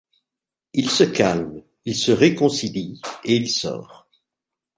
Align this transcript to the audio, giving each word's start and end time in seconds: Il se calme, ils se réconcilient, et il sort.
Il 0.73 0.89
se 0.89 1.03
calme, 1.03 1.61
ils 1.85 1.93
se 1.95 2.11
réconcilient, 2.11 2.99
et 3.23 3.35
il 3.35 3.47
sort. 3.47 4.09